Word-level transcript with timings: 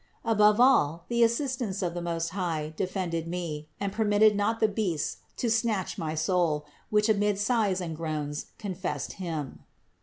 Above 0.25 0.59
all 0.59 1.05
the 1.09 1.21
assistance 1.21 1.83
of 1.83 1.93
the 1.93 2.01
Most 2.01 2.29
High 2.29 2.73
defended 2.75 3.27
me 3.27 3.69
and 3.79 3.93
permitted 3.93 4.35
not 4.35 4.59
the 4.59 4.67
beasts 4.67 5.17
to 5.37 5.47
snatch 5.47 5.95
my 5.95 6.15
soul, 6.15 6.65
which 6.89 7.07
amid 7.07 7.37
sighs 7.37 7.79
and 7.79 7.95
groans 7.95 8.47
confessed 8.57 9.13
Him. 9.21 9.59